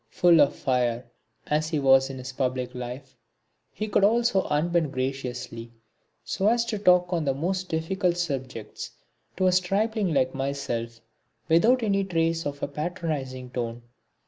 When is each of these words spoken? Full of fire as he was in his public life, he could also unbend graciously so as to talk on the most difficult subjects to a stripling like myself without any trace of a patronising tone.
Full 0.09 0.41
of 0.41 0.55
fire 0.55 1.05
as 1.45 1.69
he 1.69 1.77
was 1.77 2.09
in 2.09 2.17
his 2.17 2.33
public 2.33 2.73
life, 2.73 3.15
he 3.71 3.87
could 3.87 4.03
also 4.03 4.45
unbend 4.49 4.91
graciously 4.93 5.73
so 6.23 6.47
as 6.47 6.65
to 6.65 6.79
talk 6.79 7.13
on 7.13 7.23
the 7.23 7.35
most 7.35 7.69
difficult 7.69 8.17
subjects 8.17 8.89
to 9.37 9.45
a 9.45 9.51
stripling 9.51 10.11
like 10.11 10.33
myself 10.33 11.01
without 11.47 11.83
any 11.83 12.03
trace 12.03 12.47
of 12.47 12.63
a 12.63 12.67
patronising 12.67 13.51
tone. 13.51 13.83